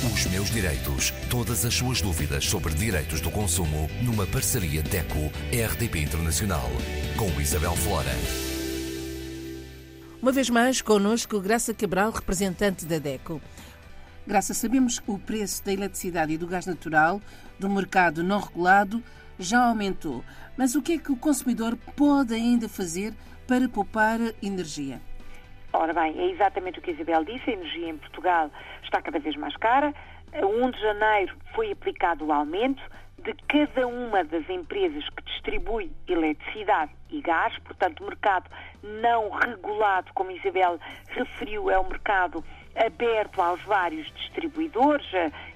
Os 0.00 0.26
meus 0.26 0.48
direitos. 0.48 1.12
Todas 1.28 1.64
as 1.64 1.74
suas 1.74 2.00
dúvidas 2.00 2.44
sobre 2.44 2.72
direitos 2.72 3.20
do 3.20 3.32
consumo 3.32 3.90
numa 4.00 4.24
parceria 4.28 4.80
DECO-RDP 4.80 5.98
Internacional. 6.00 6.70
Com 7.16 7.40
Isabel 7.40 7.74
Flora. 7.74 8.12
Uma 10.22 10.30
vez 10.30 10.48
mais, 10.50 10.80
connosco 10.80 11.40
Graça 11.40 11.74
Cabral, 11.74 12.12
representante 12.12 12.86
da 12.86 13.00
DECO. 13.00 13.42
Graça, 14.24 14.54
sabemos 14.54 15.00
que 15.00 15.10
o 15.10 15.18
preço 15.18 15.64
da 15.64 15.72
eletricidade 15.72 16.32
e 16.32 16.38
do 16.38 16.46
gás 16.46 16.64
natural 16.64 17.20
do 17.58 17.68
mercado 17.68 18.22
não 18.22 18.38
regulado 18.38 19.02
já 19.36 19.64
aumentou. 19.64 20.24
Mas 20.56 20.76
o 20.76 20.82
que 20.82 20.92
é 20.92 20.98
que 20.98 21.10
o 21.10 21.16
consumidor 21.16 21.76
pode 21.96 22.32
ainda 22.34 22.68
fazer 22.68 23.12
para 23.48 23.68
poupar 23.68 24.20
energia? 24.40 25.00
Ora 25.72 25.92
bem, 25.92 26.18
é 26.18 26.30
exatamente 26.30 26.78
o 26.78 26.82
que 26.82 26.90
a 26.90 26.94
Isabel 26.94 27.24
disse, 27.24 27.50
a 27.50 27.52
energia 27.52 27.90
em 27.90 27.98
Portugal 27.98 28.50
está 28.82 29.02
cada 29.02 29.18
vez 29.18 29.36
mais 29.36 29.54
cara. 29.56 29.94
A 30.32 30.46
1 30.46 30.70
de 30.70 30.80
janeiro 30.80 31.36
foi 31.54 31.70
aplicado 31.72 32.24
o 32.24 32.32
aumento 32.32 32.82
de 33.18 33.34
cada 33.48 33.86
uma 33.86 34.24
das 34.24 34.48
empresas 34.48 35.06
que 35.10 35.22
distribui 35.24 35.90
eletricidade 36.06 36.92
e 37.10 37.20
gás, 37.20 37.56
portanto, 37.58 38.00
o 38.00 38.06
mercado 38.06 38.48
não 38.82 39.30
regulado, 39.30 40.10
como 40.14 40.30
Isabel 40.30 40.78
referiu, 41.08 41.70
é 41.70 41.78
o 41.78 41.88
mercado 41.88 42.44
aberto 42.86 43.40
aos 43.40 43.60
vários 43.62 44.06
distribuidores, 44.12 45.06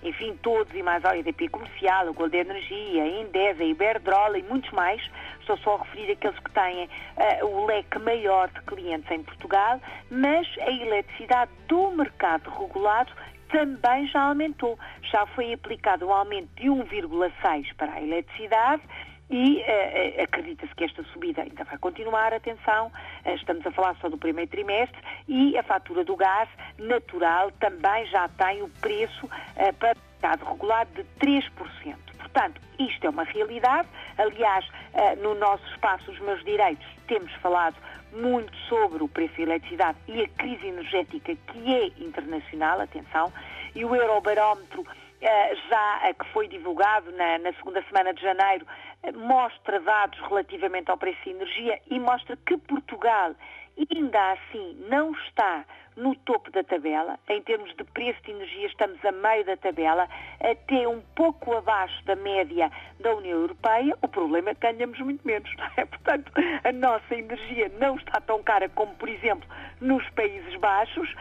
enfim, 0.03 0.37
todos 0.43 0.73
e 0.75 0.83
mais 0.83 1.05
a 1.05 1.17
EDP 1.17 1.49
Comercial, 1.49 2.09
a 2.09 2.13
Gold 2.13 2.37
Energia, 2.37 3.03
a 3.03 3.09
Endesa, 3.09 3.63
a 3.63 3.67
Iberdrola 3.67 4.39
e 4.39 4.43
muitos 4.43 4.71
mais. 4.73 5.03
Estou 5.41 5.57
só 5.59 5.77
a 5.77 5.79
referir 5.85 6.13
aqueles 6.13 6.39
que 6.39 6.51
têm 6.51 6.85
uh, 6.85 7.47
o 7.47 7.67
leque 7.67 7.99
maior 7.99 8.49
de 8.49 8.61
clientes 8.63 9.11
em 9.11 9.23
Portugal, 9.23 9.81
mas 10.11 10.47
a 10.61 10.71
eletricidade 10.71 11.51
do 11.69 11.91
mercado 11.93 12.51
regulado 12.51 13.13
também 13.49 14.07
já 14.09 14.23
aumentou. 14.23 14.79
Já 15.03 15.27
foi 15.27 15.53
aplicado 15.53 16.07
um 16.07 16.13
aumento 16.13 16.49
de 16.57 16.69
1,6 16.69 17.75
para 17.77 17.93
a 17.93 18.03
eletricidade 18.03 18.83
e 19.31 19.63
uh, 19.63 20.23
acredita-se 20.23 20.75
que 20.75 20.85
esta 20.85 21.03
subida 21.05 21.43
ainda 21.43 21.65
vai 21.65 21.79
continuar, 21.79 22.35
atenção, 22.35 22.89
uh, 22.89 23.35
estamos 23.35 23.67
a 23.67 23.71
falar 23.71 23.97
só 23.97 24.09
do 24.09 24.19
primeiro 24.19 24.51
trimestre, 24.51 25.01
e 25.27 25.57
a 25.57 25.63
fatura 25.63 26.05
do 26.05 26.15
gás 26.17 26.49
natural 26.79 27.51
também 27.53 28.07
já 28.07 28.29
tem 28.29 28.63
o 28.63 28.69
preço 28.69 29.27
uh, 29.27 29.73
para 29.79 29.97
o 29.97 30.23
mercado 30.23 30.45
regulado 30.45 30.91
de 30.95 31.05
3%. 31.19 31.51
Portanto, 32.19 32.61
isto 32.79 33.07
é 33.07 33.11
uma 33.11 33.25
realidade. 33.25 33.89
Aliás, 34.17 34.67
no 35.21 35.35
nosso 35.35 35.67
espaço 35.69 36.11
Os 36.11 36.19
Meus 36.21 36.43
Direitos 36.45 36.87
temos 37.07 37.31
falado 37.43 37.77
muito 38.13 38.57
sobre 38.69 39.03
o 39.03 39.09
preço 39.09 39.37
da 39.37 39.43
eletricidade 39.43 39.99
e 40.09 40.23
a 40.23 40.29
crise 40.29 40.67
energética 40.67 41.35
que 41.35 41.75
é 41.75 41.87
internacional, 42.03 42.81
atenção, 42.81 43.31
e 43.75 43.85
o 43.85 43.95
Eurobarómetro 43.95 44.87
já 45.69 46.15
que 46.15 46.25
foi 46.33 46.49
divulgado 46.49 47.13
na, 47.13 47.39
na 47.39 47.53
segunda 47.53 47.83
semana 47.83 48.13
de 48.13 48.23
janeiro 48.23 48.67
mostra 49.15 49.81
dados 49.81 50.19
relativamente 50.21 50.91
ao 50.91 50.97
preço 50.97 51.23
de 51.25 51.31
energia 51.31 51.81
e 51.91 51.99
mostra 51.99 52.37
que 52.37 52.57
Portugal 52.57 53.35
ainda 53.91 54.33
assim 54.33 54.77
não 54.89 55.13
está 55.13 55.65
no 55.97 56.15
topo 56.17 56.51
da 56.51 56.65
tabela, 56.65 57.19
em 57.29 57.43
termos 57.43 57.75
de 57.77 57.85
preço 57.85 58.21
de 58.23 58.31
energia 58.31 58.67
estamos 58.67 59.05
a 59.05 59.13
meio 59.13 59.45
da 59.45 59.57
tabela, 59.57 60.09
até 60.41 60.89
um 60.89 61.01
pouco 61.15 61.55
abaixo 61.55 62.03
da 62.05 62.17
média 62.17 62.71
da 63.01 63.15
União 63.15 63.39
Europeia, 63.41 63.95
o 64.01 64.09
problema 64.09 64.51
é 64.51 64.55
que 64.55 64.61
ganhamos 64.61 64.99
muito 65.01 65.27
menos, 65.27 65.51
é? 65.77 65.85
Portanto, 65.85 66.33
a 66.65 66.73
nossa 66.73 67.15
energia 67.15 67.71
não 67.79 67.97
está 67.97 68.21
tão 68.21 68.43
cara 68.43 68.69
como, 68.71 68.95
por 68.95 69.09
exemplo, 69.09 69.47
nos 69.81 70.09
Países 70.11 70.55
Baixos 70.57 71.13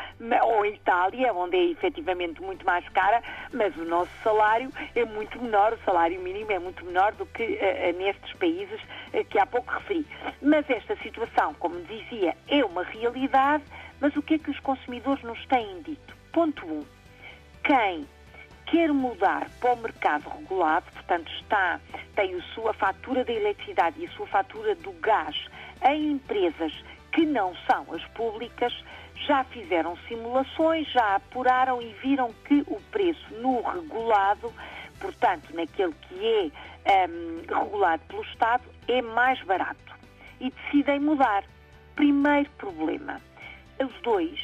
ou 0.43 0.65
em 0.65 0.75
Itália, 0.75 1.33
onde 1.33 1.57
é 1.57 1.63
efetivamente 1.65 2.41
muito 2.41 2.65
mais 2.65 2.87
cara, 2.89 3.21
mas 3.51 3.75
o 3.75 3.83
nosso 3.83 4.11
salário 4.23 4.69
é 4.95 5.03
muito 5.03 5.41
menor, 5.41 5.73
o 5.73 5.79
salário 5.79 6.21
mínimo 6.21 6.51
é 6.51 6.59
muito 6.59 6.85
menor 6.85 7.11
do 7.13 7.25
que 7.25 7.43
uh, 7.43 7.57
nestes 7.93 8.33
países 8.33 8.79
uh, 9.13 9.25
que 9.25 9.39
há 9.39 9.45
pouco 9.45 9.71
referi. 9.73 10.05
Mas 10.41 10.69
esta 10.69 10.95
situação, 10.97 11.53
como 11.55 11.81
dizia, 11.81 12.35
é 12.47 12.63
uma 12.63 12.83
realidade 12.83 13.63
mas 14.01 14.15
o 14.17 14.21
que 14.23 14.33
é 14.33 14.39
que 14.39 14.49
os 14.49 14.59
consumidores 14.61 15.23
nos 15.23 15.45
têm 15.45 15.83
dito? 15.83 16.17
Ponto 16.33 16.65
1. 16.65 16.73
Um, 16.73 16.85
quem 17.63 18.07
quer 18.65 18.91
mudar 18.91 19.47
para 19.59 19.73
o 19.73 19.77
mercado 19.77 20.27
regulado, 20.27 20.91
portanto 20.91 21.31
está, 21.33 21.79
tem 22.15 22.33
a 22.33 22.41
sua 22.55 22.73
fatura 22.73 23.23
da 23.23 23.31
eletricidade 23.31 24.01
e 24.01 24.07
a 24.07 24.11
sua 24.11 24.25
fatura 24.25 24.73
do 24.73 24.91
gás 24.93 25.35
em 25.87 26.13
empresas 26.13 26.73
que 27.11 27.25
não 27.25 27.53
são 27.69 27.93
as 27.93 28.03
públicas, 28.15 28.73
já 29.27 29.43
fizeram 29.43 29.95
simulações, 30.07 30.87
já 30.91 31.15
apuraram 31.15 31.79
e 31.79 31.93
viram 32.01 32.33
que 32.45 32.63
o 32.67 32.81
preço 32.89 33.35
no 33.35 33.61
regulado, 33.61 34.51
portanto 35.01 35.53
naquele 35.53 35.93
que 35.93 36.51
é 36.85 37.07
um, 37.07 37.61
regulado 37.63 38.01
pelo 38.07 38.23
Estado, 38.23 38.63
é 38.87 39.01
mais 39.01 39.41
barato. 39.43 39.91
E 40.39 40.51
decidem 40.51 40.99
mudar. 40.99 41.43
Primeiro 41.95 42.49
problema 42.51 43.19
os 43.83 44.01
dois, 44.01 44.39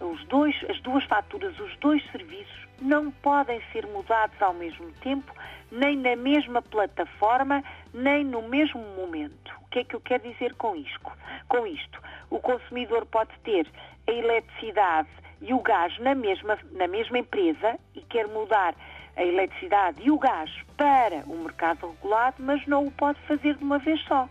os 0.00 0.24
dois, 0.26 0.56
as 0.68 0.80
duas 0.80 1.04
faturas, 1.04 1.58
os 1.58 1.76
dois 1.78 2.02
serviços 2.10 2.68
não 2.80 3.10
podem 3.10 3.60
ser 3.72 3.86
mudados 3.86 4.40
ao 4.42 4.52
mesmo 4.52 4.90
tempo, 5.02 5.32
nem 5.70 5.96
na 5.96 6.16
mesma 6.16 6.60
plataforma, 6.60 7.62
nem 7.94 8.24
no 8.24 8.42
mesmo 8.42 8.80
momento. 8.96 9.52
O 9.62 9.68
que 9.70 9.80
é 9.80 9.84
que 9.84 9.94
eu 9.94 10.00
quero 10.00 10.28
dizer 10.28 10.54
com 10.54 10.74
isto? 10.76 11.12
Com 11.48 11.66
isto, 11.66 12.00
o 12.28 12.38
consumidor 12.40 13.06
pode 13.06 13.30
ter 13.44 13.66
a 14.06 14.12
eletricidade 14.12 15.08
e 15.40 15.54
o 15.54 15.60
gás 15.60 15.96
na 15.98 16.14
mesma, 16.14 16.58
na 16.72 16.88
mesma 16.88 17.18
empresa 17.18 17.78
e 17.94 18.00
quer 18.02 18.26
mudar 18.28 18.74
a 19.16 19.22
eletricidade 19.22 20.00
e 20.02 20.10
o 20.10 20.18
gás 20.18 20.50
para 20.76 21.22
o 21.26 21.36
mercado 21.38 21.90
regulado, 21.90 22.36
mas 22.38 22.66
não 22.66 22.86
o 22.86 22.90
pode 22.90 23.20
fazer 23.22 23.56
de 23.56 23.64
uma 23.64 23.78
vez 23.78 24.00
só. 24.04 24.28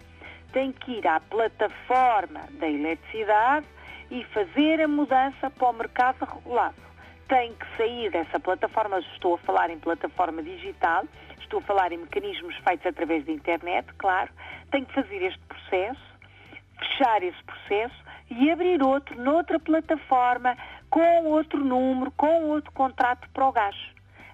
Tem 0.52 0.72
que 0.72 0.92
ir 0.94 1.08
à 1.08 1.20
plataforma 1.20 2.42
da 2.52 2.68
eletricidade 2.68 3.66
e 4.10 4.24
fazer 4.26 4.82
a 4.82 4.88
mudança 4.88 5.50
para 5.50 5.70
o 5.70 5.74
mercado 5.74 6.26
regulado. 6.26 6.76
Tem 7.28 7.54
que 7.54 7.78
sair 7.78 8.12
dessa 8.12 8.40
plataforma, 8.40 9.00
estou 9.14 9.36
a 9.36 9.38
falar 9.38 9.70
em 9.70 9.80
plataforma 9.80 10.44
digital, 10.44 11.06
estou 11.40 11.60
a 11.60 11.64
falar 11.64 11.92
em 11.92 11.98
mecanismos 11.98 12.56
feitos 12.58 12.86
através 12.86 13.26
da 13.26 13.32
internet, 13.32 13.88
claro, 13.98 14.30
tem 14.70 14.84
que 14.84 14.94
fazer 14.94 15.22
este 15.24 15.40
processo, 15.48 16.02
fechar 16.80 17.24
esse 17.24 17.42
processo 17.44 17.96
e 18.30 18.52
abrir 18.52 18.82
outro 18.82 19.22
noutra 19.22 19.60
plataforma, 19.60 20.58
com 20.90 21.26
outro 21.26 21.64
número, 21.64 22.12
com 22.12 22.50
outro 22.50 22.72
contrato 22.74 23.30
para 23.34 23.48
o 23.48 23.52
gás. 23.52 23.76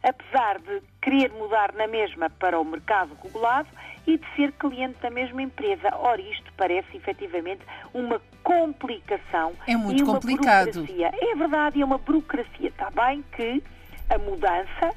Apesar 0.03 0.59
de 0.59 0.81
querer 1.01 1.31
mudar 1.31 1.73
na 1.73 1.87
mesma 1.87 2.29
para 2.29 2.59
o 2.59 2.63
mercado 2.63 3.17
regulado, 3.23 3.69
e 4.07 4.17
de 4.17 4.25
ser 4.35 4.53
cliente 4.53 4.97
da 5.01 5.09
mesma 5.09 5.41
empresa. 5.41 5.89
Ora, 5.93 6.21
isto 6.21 6.51
parece 6.55 6.95
efetivamente 6.95 7.61
uma 7.93 8.21
complicação. 8.41 9.53
É 9.67 9.75
muito 9.75 9.99
e 9.99 10.03
uma 10.03 10.13
complicado. 10.13 10.71
Burocracia. 10.71 11.11
É 11.13 11.35
verdade, 11.35 11.81
é 11.81 11.85
uma 11.85 11.97
burocracia. 11.97 12.69
Está 12.69 12.89
bem 12.89 13.23
que 13.35 13.61
a 14.09 14.17
mudança 14.17 14.95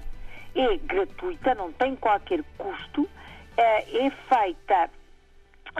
é 0.54 0.76
gratuita, 0.76 1.54
não 1.56 1.72
tem 1.72 1.96
qualquer 1.96 2.42
custo, 2.56 3.08
eh, 3.56 4.06
é 4.06 4.10
feita 4.10 4.90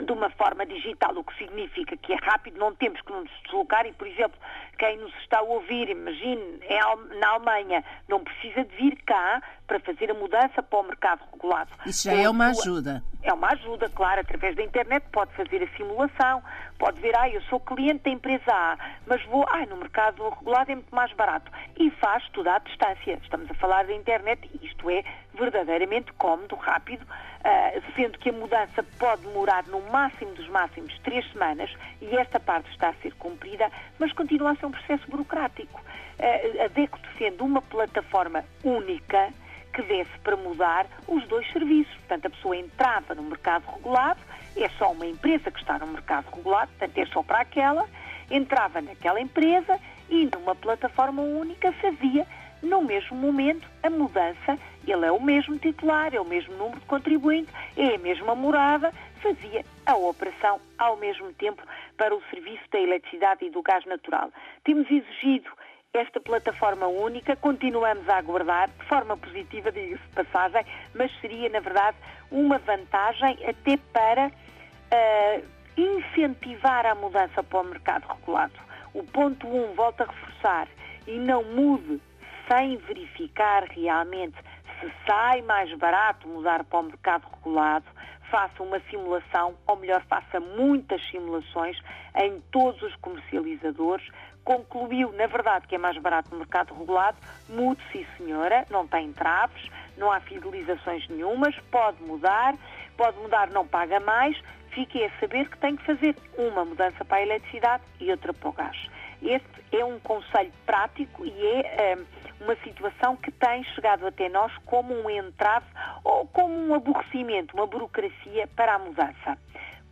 de 0.04 0.12
uma 0.12 0.30
forma 0.30 0.64
digital, 0.64 1.16
o 1.16 1.24
que 1.24 1.36
significa 1.36 1.96
que 1.96 2.12
é 2.12 2.16
rápido, 2.16 2.58
não 2.58 2.74
temos 2.74 3.00
que 3.02 3.12
nos 3.12 3.28
deslocar 3.44 3.86
e, 3.86 3.92
por 3.92 4.06
exemplo, 4.06 4.38
quem 4.78 4.96
nos 4.98 5.14
está 5.16 5.38
a 5.38 5.42
ouvir, 5.42 5.88
imagine, 5.88 6.60
é 6.62 6.78
na 7.18 7.30
Alemanha, 7.30 7.84
não 8.08 8.22
precisa 8.22 8.64
de 8.64 8.76
vir 8.76 8.96
cá 9.04 9.42
para 9.70 9.78
fazer 9.78 10.10
a 10.10 10.14
mudança 10.14 10.60
para 10.60 10.80
o 10.80 10.82
mercado 10.82 11.20
regulado. 11.32 11.70
Isso 11.86 12.10
já 12.10 12.12
é 12.12 12.28
uma 12.28 12.48
ajuda. 12.48 13.04
É 13.22 13.32
uma 13.32 13.52
ajuda, 13.52 13.88
claro, 13.88 14.20
através 14.20 14.56
da 14.56 14.64
internet 14.64 15.04
pode 15.12 15.32
fazer 15.34 15.62
a 15.62 15.76
simulação, 15.76 16.42
pode 16.76 17.00
ver, 17.00 17.16
ah, 17.16 17.28
eu 17.28 17.40
sou 17.42 17.60
cliente 17.60 18.02
da 18.02 18.10
empresa 18.10 18.50
A, 18.50 18.76
mas 19.06 19.24
vou, 19.26 19.46
ah, 19.48 19.64
no 19.66 19.76
mercado 19.76 20.28
regulado 20.28 20.72
é 20.72 20.74
muito 20.74 20.92
mais 20.92 21.12
barato. 21.12 21.52
E 21.78 21.88
faz 21.92 22.28
tudo 22.30 22.48
à 22.48 22.58
distância. 22.58 23.16
Estamos 23.22 23.48
a 23.48 23.54
falar 23.54 23.84
da 23.84 23.94
internet 23.94 24.50
isto 24.60 24.90
é 24.90 25.04
verdadeiramente 25.34 26.12
cómodo, 26.14 26.56
rápido, 26.56 27.02
uh, 27.04 27.94
sendo 27.94 28.18
que 28.18 28.30
a 28.30 28.32
mudança 28.32 28.82
pode 28.98 29.22
demorar 29.22 29.64
no 29.68 29.80
máximo 29.82 30.32
dos 30.34 30.48
máximos 30.48 30.98
três 31.04 31.30
semanas 31.30 31.70
e 32.00 32.16
esta 32.16 32.40
parte 32.40 32.68
está 32.72 32.88
a 32.88 32.94
ser 32.94 33.14
cumprida, 33.14 33.70
mas 34.00 34.12
continua 34.14 34.50
a 34.50 34.56
ser 34.56 34.66
um 34.66 34.72
processo 34.72 35.08
burocrático. 35.08 35.80
Uh, 36.18 36.64
a 36.64 36.68
DECO 36.68 36.98
defende 36.98 37.40
uma 37.40 37.62
plataforma 37.62 38.44
única 38.64 39.32
que 39.80 39.82
desse 39.82 40.18
para 40.22 40.36
mudar 40.36 40.86
os 41.08 41.26
dois 41.26 41.50
serviços. 41.52 41.94
Portanto, 41.96 42.26
a 42.26 42.30
pessoa 42.30 42.56
entrava 42.56 43.14
no 43.14 43.22
mercado 43.22 43.64
regulado, 43.74 44.20
é 44.56 44.68
só 44.70 44.92
uma 44.92 45.06
empresa 45.06 45.50
que 45.50 45.60
está 45.60 45.78
no 45.78 45.86
mercado 45.86 46.26
regulado, 46.34 46.70
portanto, 46.78 46.98
é 46.98 47.06
só 47.06 47.22
para 47.22 47.40
aquela, 47.40 47.88
entrava 48.30 48.80
naquela 48.80 49.20
empresa 49.20 49.78
e 50.08 50.28
numa 50.34 50.54
plataforma 50.54 51.22
única 51.22 51.72
fazia 51.72 52.26
no 52.62 52.82
mesmo 52.82 53.16
momento 53.16 53.66
a 53.82 53.88
mudança, 53.88 54.58
ele 54.86 55.06
é 55.06 55.10
o 55.10 55.22
mesmo 55.22 55.56
titular, 55.58 56.14
é 56.14 56.20
o 56.20 56.24
mesmo 56.24 56.54
número 56.56 56.78
de 56.78 56.86
contribuinte, 56.86 57.50
é 57.76 57.94
a 57.94 57.98
mesma 57.98 58.34
morada, 58.34 58.92
fazia 59.22 59.64
a 59.86 59.96
operação 59.96 60.60
ao 60.76 60.96
mesmo 60.96 61.32
tempo 61.34 61.62
para 61.96 62.14
o 62.14 62.22
serviço 62.28 62.62
da 62.70 62.78
eletricidade 62.78 63.46
e 63.46 63.50
do 63.50 63.62
gás 63.62 63.84
natural. 63.86 64.30
Temos 64.62 64.90
exigido 64.90 65.50
esta 65.92 66.20
plataforma 66.20 66.86
única, 66.86 67.34
continuamos 67.36 68.08
a 68.08 68.18
aguardar, 68.18 68.68
de 68.68 68.84
forma 68.86 69.16
positiva, 69.16 69.72
diga-se 69.72 70.02
de 70.02 70.24
passagem, 70.24 70.64
mas 70.94 71.10
seria, 71.20 71.48
na 71.48 71.60
verdade, 71.60 71.96
uma 72.30 72.58
vantagem 72.58 73.36
até 73.44 73.76
para 73.92 74.28
uh, 74.28 75.44
incentivar 75.76 76.86
a 76.86 76.94
mudança 76.94 77.42
para 77.42 77.60
o 77.60 77.64
mercado 77.64 78.06
regulado. 78.06 78.54
O 78.94 79.02
ponto 79.02 79.46
1, 79.48 79.64
um, 79.64 79.74
volta 79.74 80.04
a 80.04 80.06
reforçar, 80.06 80.68
e 81.08 81.18
não 81.18 81.42
mude 81.42 82.00
sem 82.48 82.76
verificar 82.76 83.64
realmente 83.64 84.36
se 84.80 84.90
sai 85.06 85.42
mais 85.42 85.72
barato 85.76 86.26
mudar 86.28 86.64
para 86.64 86.78
o 86.78 86.84
mercado 86.84 87.26
regulado, 87.36 87.86
faça 88.30 88.62
uma 88.62 88.80
simulação, 88.88 89.54
ou 89.66 89.76
melhor, 89.76 90.02
faça 90.08 90.40
muitas 90.40 91.04
simulações 91.10 91.76
em 92.16 92.40
todos 92.52 92.80
os 92.82 92.94
comercializadores. 92.96 94.06
Concluiu, 94.44 95.12
na 95.12 95.26
verdade, 95.26 95.66
que 95.66 95.74
é 95.74 95.78
mais 95.78 95.96
barato 95.98 96.30
no 96.30 96.38
mercado 96.38 96.74
regulado, 96.74 97.16
mude, 97.48 97.80
sim 97.92 98.06
senhora, 98.16 98.66
não 98.70 98.86
tem 98.86 99.12
traves, 99.12 99.70
não 99.96 100.10
há 100.10 100.20
fidelizações 100.20 101.06
nenhumas, 101.08 101.54
pode 101.70 102.02
mudar, 102.02 102.54
pode 102.96 103.18
mudar, 103.18 103.50
não 103.50 103.66
paga 103.66 104.00
mais, 104.00 104.36
fique 104.70 105.04
a 105.04 105.10
saber 105.20 105.48
que 105.48 105.58
tem 105.58 105.76
que 105.76 105.84
fazer 105.84 106.16
uma 106.36 106.64
mudança 106.64 107.04
para 107.04 107.18
a 107.18 107.22
eletricidade 107.22 107.82
e 108.00 108.10
outra 108.10 108.32
para 108.32 108.48
o 108.48 108.52
gás. 108.52 108.76
Este 109.22 109.60
é 109.72 109.84
um 109.84 109.98
conselho 110.00 110.52
prático 110.64 111.24
e 111.24 111.46
é 111.46 111.96
um, 112.40 112.44
uma 112.44 112.56
situação 112.56 113.16
que 113.16 113.30
tem 113.30 113.62
chegado 113.74 114.06
até 114.06 114.28
nós 114.28 114.52
como 114.64 114.94
um 114.94 115.10
entrave 115.10 115.66
ou 116.02 116.26
como 116.28 116.54
um 116.54 116.74
aborrecimento, 116.74 117.54
uma 117.54 117.66
burocracia 117.66 118.48
para 118.56 118.74
a 118.74 118.78
mudança. 118.78 119.36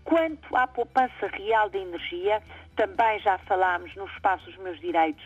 Quanto 0.05 0.57
à 0.57 0.67
poupança 0.67 1.27
real 1.27 1.69
de 1.69 1.79
energia, 1.79 2.43
também 2.77 3.19
já 3.21 3.39
falámos 3.39 3.95
no 3.95 4.07
espaço 4.07 4.45
dos 4.47 4.57
meus 4.59 4.81
direitos 4.81 5.25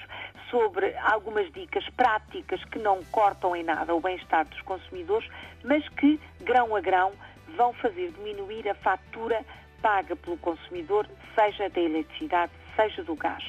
sobre 0.51 0.95
algumas 0.99 1.51
dicas 1.53 1.89
práticas 1.91 2.63
que 2.65 2.79
não 2.79 3.03
cortam 3.05 3.55
em 3.55 3.63
nada 3.63 3.95
o 3.95 4.01
bem-estar 4.01 4.47
dos 4.47 4.61
consumidores, 4.63 5.29
mas 5.65 5.89
que, 5.91 6.21
grão 6.41 6.75
a 6.75 6.81
grão, 6.81 7.13
vão 7.57 7.73
fazer 7.75 8.11
diminuir 8.13 8.69
a 8.69 8.75
fatura 8.75 9.45
paga 9.81 10.15
pelo 10.17 10.39
consumidor, 10.39 11.07
seja 11.35 11.69
da 11.69 11.81
eletricidade, 11.81 12.53
seja 12.77 13.03
do 13.03 13.15
gás. 13.15 13.45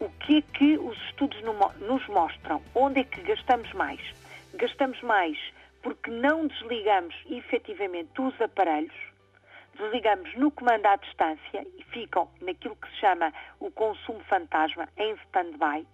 O 0.00 0.08
que 0.08 0.38
é 0.38 0.42
que 0.42 0.78
os 0.78 0.96
estudos 1.06 1.40
nos 1.42 2.06
mostram? 2.08 2.62
Onde 2.74 3.00
é 3.00 3.04
que 3.04 3.20
gastamos 3.22 3.72
mais? 3.72 4.00
Gastamos 4.54 5.00
mais 5.02 5.38
porque 5.82 6.10
não 6.10 6.46
desligamos 6.46 7.14
efetivamente 7.30 8.18
os 8.18 8.40
aparelhos, 8.40 8.94
desligamos 9.78 10.34
no 10.36 10.50
comando 10.50 10.86
à 10.86 10.96
distância 10.96 11.66
e 11.78 11.84
ficam 11.84 12.28
naquilo 12.40 12.76
que 12.76 12.88
se 12.90 12.96
chama 12.96 13.32
o 13.60 13.70
consumo 13.70 14.20
fantasma, 14.24 14.88
em 14.96 15.14
stand-by. 15.26 15.86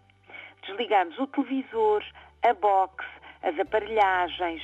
Desligamos 0.67 1.19
o 1.19 1.27
televisor, 1.27 2.05
a 2.43 2.55
box, 2.55 3.05
as 3.43 3.59
aparelhagens, 3.59 4.63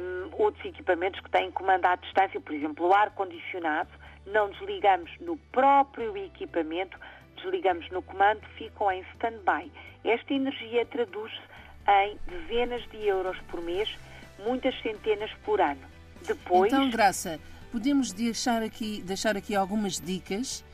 um, 0.00 0.42
outros 0.42 0.64
equipamentos 0.64 1.20
que 1.20 1.30
têm 1.30 1.50
comando 1.50 1.84
à 1.86 1.96
distância, 1.96 2.40
por 2.40 2.54
exemplo, 2.54 2.88
o 2.88 2.94
ar-condicionado, 2.94 3.90
não 4.26 4.50
desligamos 4.50 5.10
no 5.20 5.36
próprio 5.36 6.16
equipamento, 6.16 6.98
desligamos 7.36 7.88
no 7.90 8.02
comando, 8.02 8.40
ficam 8.56 8.90
em 8.90 9.00
stand-by. 9.14 9.70
Esta 10.04 10.32
energia 10.32 10.86
traduz-se 10.86 11.40
em 11.88 12.18
dezenas 12.26 12.82
de 12.90 13.06
euros 13.06 13.38
por 13.50 13.60
mês, 13.60 13.98
muitas 14.38 14.78
centenas 14.80 15.30
por 15.44 15.60
ano. 15.60 15.80
Depois... 16.26 16.72
Então, 16.72 16.88
Graça, 16.90 17.40
podemos 17.70 18.12
deixar 18.12 18.62
aqui, 18.62 19.02
deixar 19.02 19.36
aqui 19.36 19.54
algumas 19.54 20.00
dicas 20.00 20.64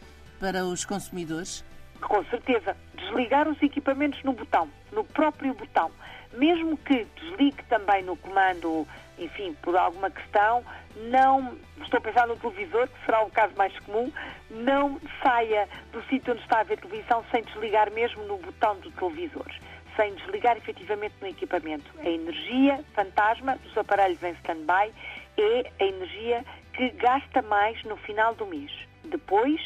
para 0.41 0.65
os 0.65 0.85
consumidores? 0.85 1.65
Com 2.01 2.25
certeza. 2.25 2.77
Desligar 2.95 3.49
os 3.49 3.61
equipamentos 3.63 4.23
no 4.23 4.33
botão, 4.33 4.69
no 4.93 5.05
próprio 5.05 5.55
botão. 5.55 5.91
Mesmo 6.35 6.77
que 6.79 7.07
desligue 7.17 7.63
também 7.69 8.03
no 8.03 8.17
comando, 8.17 8.87
enfim, 9.19 9.57
por 9.63 9.77
alguma 9.77 10.11
questão, 10.11 10.63
não, 11.11 11.57
estou 11.83 11.99
a 11.99 12.01
pensar 12.01 12.27
no 12.27 12.37
televisor, 12.37 12.89
que 12.89 13.05
será 13.05 13.23
o 13.23 13.31
caso 13.31 13.55
mais 13.57 13.79
comum, 13.81 14.13
não 14.51 15.01
saia 15.23 15.69
do 15.93 16.03
sítio 16.05 16.33
onde 16.33 16.43
está 16.43 16.61
a 16.61 16.65
ver 16.65 16.79
televisão 16.79 17.25
sem 17.31 17.43
desligar 17.43 17.91
mesmo 17.93 18.23
no 18.25 18.39
botão 18.39 18.79
do 18.81 18.91
televisor, 18.91 19.47
sem 19.95 20.15
desligar 20.15 20.57
efetivamente 20.57 21.15
no 21.21 21.29
equipamento. 21.29 21.91
A 22.01 22.09
energia 22.09 22.85
fantasma 22.95 23.57
dos 23.57 23.77
aparelhos 23.79 24.23
em 24.23 24.33
stand-by 24.33 24.93
é 25.39 25.71
a 25.81 25.85
energia 25.85 26.45
que 26.77 26.91
gasta 26.91 27.41
mais 27.43 27.83
no 27.85 27.97
final 27.97 28.35
do 28.35 28.47
mês. 28.47 28.71
Depois, 29.05 29.61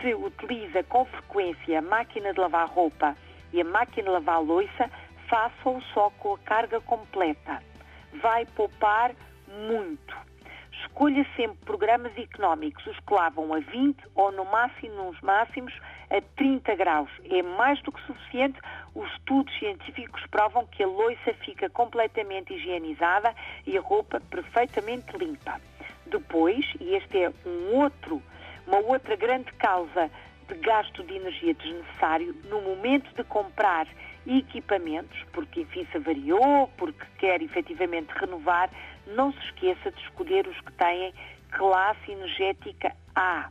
se 0.00 0.14
utiliza 0.14 0.82
com 0.84 1.04
frequência 1.06 1.78
a 1.78 1.82
máquina 1.82 2.32
de 2.32 2.40
lavar 2.40 2.68
roupa 2.68 3.16
e 3.52 3.60
a 3.60 3.64
máquina 3.64 4.08
de 4.08 4.10
lavar 4.10 4.42
louça, 4.42 4.90
faça-o 5.28 5.80
só 5.94 6.10
com 6.18 6.34
a 6.34 6.38
carga 6.38 6.80
completa. 6.82 7.62
Vai 8.20 8.44
poupar 8.44 9.12
muito. 9.68 10.14
Escolha 10.82 11.24
sempre 11.36 11.56
programas 11.64 12.12
económicos, 12.18 12.84
os 12.86 12.98
que 13.00 13.14
lavam 13.14 13.54
a 13.54 13.60
20 13.60 13.96
ou 14.14 14.32
no 14.32 14.44
máximo, 14.44 15.04
nos 15.04 15.20
máximos, 15.22 15.72
a 16.10 16.20
30 16.36 16.74
graus. 16.74 17.10
É 17.30 17.40
mais 17.40 17.80
do 17.82 17.92
que 17.92 18.04
suficiente. 18.06 18.58
Os 18.94 19.10
estudos 19.12 19.56
científicos 19.58 20.22
provam 20.26 20.66
que 20.66 20.82
a 20.82 20.86
loiça 20.86 21.32
fica 21.34 21.70
completamente 21.70 22.52
higienizada 22.52 23.34
e 23.66 23.78
a 23.78 23.80
roupa 23.80 24.20
perfeitamente 24.28 25.16
limpa. 25.16 25.58
Depois, 26.12 26.64
e 26.78 26.94
este 26.94 27.24
é 27.24 27.32
um 27.46 27.74
outro, 27.74 28.22
uma 28.66 28.78
outra 28.78 29.16
grande 29.16 29.50
causa 29.54 30.10
de 30.46 30.54
gasto 30.56 31.02
de 31.02 31.16
energia 31.16 31.54
desnecessário, 31.54 32.36
no 32.44 32.60
momento 32.60 33.10
de 33.16 33.24
comprar 33.24 33.88
equipamentos, 34.26 35.18
porque 35.32 35.62
enfim 35.62 35.86
se 35.90 35.96
avariou, 35.96 36.68
porque 36.76 37.04
quer 37.18 37.40
efetivamente 37.40 38.12
renovar, 38.12 38.70
não 39.06 39.32
se 39.32 39.38
esqueça 39.46 39.90
de 39.90 40.00
escolher 40.02 40.46
os 40.46 40.60
que 40.60 40.72
têm 40.72 41.14
classe 41.50 42.12
energética 42.12 42.94
A. 43.14 43.48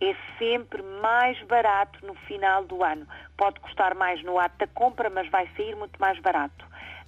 É 0.00 0.14
sempre 0.38 0.82
mais 1.02 1.42
barato 1.44 2.06
no 2.06 2.14
final 2.14 2.64
do 2.64 2.84
ano. 2.84 3.06
Pode 3.36 3.58
custar 3.60 3.94
mais 3.94 4.22
no 4.22 4.38
ato 4.38 4.58
da 4.58 4.66
compra, 4.68 5.10
mas 5.10 5.28
vai 5.30 5.48
sair 5.56 5.74
muito 5.74 5.98
mais 5.98 6.20
barato. 6.20 6.64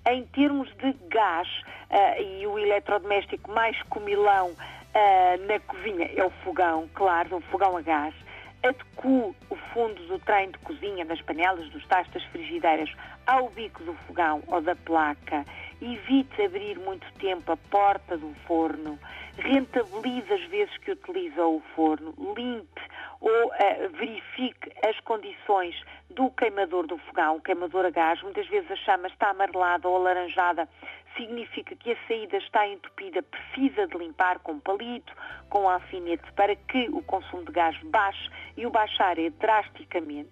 Em 0.06 0.24
termos 0.26 0.68
de 0.76 0.92
gás, 1.08 1.48
uh, 1.90 2.22
e 2.22 2.46
o 2.46 2.58
eletrodoméstico 2.58 3.50
mais 3.50 3.80
comilão 3.84 4.50
uh, 4.50 5.46
na 5.46 5.60
cozinha 5.60 6.10
é 6.16 6.24
o 6.24 6.30
fogão, 6.42 6.88
claro, 6.94 7.36
o 7.36 7.40
fogão 7.42 7.76
a 7.76 7.82
gás 7.82 8.14
adequo 8.62 9.34
o 9.48 9.56
fundo 9.72 10.02
do 10.06 10.18
trem 10.18 10.50
de 10.50 10.58
cozinha, 10.58 11.04
das 11.04 11.20
panelas, 11.22 11.68
dos 11.70 11.86
tachos, 11.86 12.12
das 12.12 12.24
frigideiras 12.24 12.90
ao 13.26 13.48
bico 13.50 13.82
do 13.84 13.94
fogão 14.06 14.42
ou 14.46 14.60
da 14.60 14.76
placa. 14.76 15.44
Evite 15.80 16.42
abrir 16.42 16.78
muito 16.78 17.06
tempo 17.14 17.52
a 17.52 17.56
porta 17.56 18.16
do 18.16 18.34
forno. 18.46 18.98
Rentabilize 19.38 20.30
as 20.32 20.44
vezes 20.48 20.76
que 20.78 20.92
utiliza 20.92 21.44
o 21.44 21.62
forno. 21.74 22.14
Limpe 22.36 22.82
ou 23.20 23.46
uh, 23.48 23.90
verifique 23.92 24.72
as 24.86 24.98
condições 25.00 25.80
do 26.08 26.30
queimador 26.30 26.86
do 26.86 26.96
fogão, 26.98 27.36
o 27.36 27.40
queimador 27.40 27.84
a 27.84 27.90
gás. 27.90 28.22
Muitas 28.22 28.46
vezes 28.48 28.70
a 28.70 28.76
chama 28.76 29.08
está 29.08 29.30
amarelada 29.30 29.88
ou 29.88 29.96
alaranjada 29.96 30.68
significa 31.16 31.74
que 31.76 31.92
a 31.92 31.96
saída 32.08 32.38
está 32.38 32.66
entupida, 32.66 33.22
precisa 33.22 33.86
de 33.86 33.98
limpar 33.98 34.38
com 34.38 34.58
palito, 34.58 35.12
com 35.48 35.68
alfinete, 35.68 36.32
para 36.32 36.56
que 36.56 36.88
o 36.90 37.02
consumo 37.02 37.44
de 37.44 37.52
gás 37.52 37.76
baixe 37.84 38.30
e 38.56 38.66
o 38.66 38.70
baixar 38.70 39.18
é 39.18 39.30
drasticamente. 39.30 40.30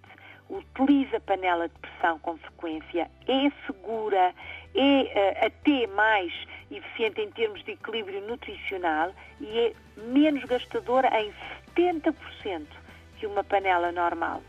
Utilize 0.49 1.15
a 1.15 1.21
panela 1.21 1.69
de 1.69 1.79
pressão 1.79 2.19
com 2.21 2.39
frequência, 2.39 3.11
é 3.27 3.67
segura, 3.67 4.35
é 4.75 5.43
uh, 5.43 5.47
até 5.47 5.87
mais 5.89 6.33
eficiente 6.71 7.21
em 7.21 7.31
termos 7.31 7.63
de 7.65 7.73
equilíbrio 7.73 8.21
nutricional 8.27 9.13
e 9.41 9.59
é 9.59 9.73
menos 9.97 10.43
gastadora 10.45 11.09
em 11.21 11.33
70% 11.79 12.67
que 13.19 13.27
uma 13.27 13.45
panela 13.45 13.93
normal. 13.93 14.43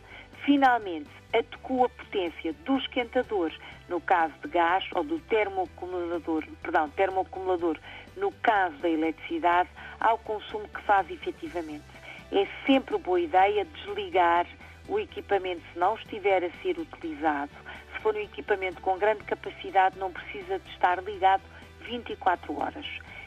Finalmente, 0.44 1.10
adequa 1.32 1.86
a 1.86 1.90
potência 1.90 2.54
do 2.66 2.78
esquentador 2.78 3.52
no 3.88 4.02
caso 4.02 4.34
de 4.42 4.48
gás 4.48 4.84
ou 4.96 5.04
do 5.04 5.20
termoacumulador, 5.20 6.46
perdão, 6.62 6.90
termoacumulador 6.90 7.78
no 8.18 8.32
caso 8.32 8.76
da 8.78 8.90
eletricidade 8.90 9.70
ao 10.00 10.18
consumo 10.18 10.68
que 10.68 10.82
faz 10.82 11.10
efetivamente. 11.12 11.86
É 12.32 12.48
sempre 12.66 12.98
boa 12.98 13.20
ideia 13.20 13.66
desligar 13.66 14.48
o 14.88 15.00
equipamento 15.00 15.62
se 15.72 15.80
não 15.80 15.96
estiver 15.96 16.44
a 16.44 16.52
ser 16.62 16.80
utilizado. 16.80 17.52
Se 17.94 18.00
for 18.02 18.16
um 18.16 18.20
equipamento 18.20 18.82
com 18.82 18.98
grande 18.98 19.24
capacidade, 19.24 20.00
não 20.00 20.12
precisa 20.12 20.58
de 20.58 20.70
estar 20.72 21.02
ligado 21.04 21.44
24 21.82 22.60
horas. 22.60 22.86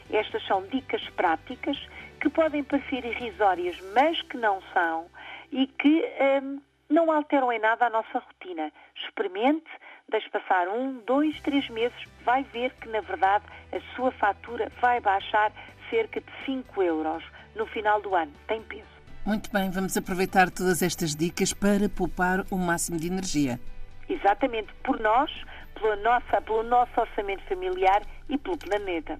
Estas 0.09 0.45
são 0.45 0.65
dicas 0.67 1.01
práticas 1.11 1.77
que 2.23 2.29
podem 2.29 2.63
parecer 2.63 3.03
irrisórias, 3.03 3.77
mas 3.93 4.21
que 4.21 4.37
não 4.37 4.61
são 4.71 5.07
e 5.51 5.67
que 5.67 6.09
hum, 6.41 6.61
não 6.89 7.11
alteram 7.11 7.51
em 7.51 7.59
nada 7.59 7.87
a 7.87 7.89
nossa 7.89 8.17
rotina. 8.17 8.71
Experimente, 8.95 9.69
deixe 10.07 10.29
passar 10.29 10.69
um, 10.69 11.01
dois, 11.05 11.37
três 11.41 11.67
meses, 11.67 11.97
vai 12.23 12.43
ver 12.43 12.71
que, 12.75 12.87
na 12.87 13.01
verdade, 13.01 13.43
a 13.73 13.93
sua 13.93 14.09
fatura 14.13 14.71
vai 14.79 15.01
baixar 15.01 15.51
cerca 15.89 16.21
de 16.21 16.31
5 16.45 16.81
euros 16.81 17.21
no 17.57 17.65
final 17.65 18.01
do 18.01 18.15
ano. 18.15 18.31
Tem 18.47 18.61
peso. 18.63 18.87
Muito 19.25 19.51
bem, 19.51 19.69
vamos 19.69 19.97
aproveitar 19.97 20.49
todas 20.49 20.81
estas 20.81 21.13
dicas 21.13 21.51
para 21.51 21.89
poupar 21.89 22.45
o 22.49 22.55
máximo 22.55 22.97
de 22.97 23.07
energia. 23.07 23.59
Exatamente, 24.07 24.73
por 24.75 24.97
nós, 25.01 25.29
pela 25.73 25.97
nossa, 25.97 26.41
pelo 26.41 26.63
nosso 26.63 26.91
orçamento 26.97 27.43
familiar 27.49 28.01
e 28.29 28.37
pelo 28.37 28.57
planeta. 28.57 29.19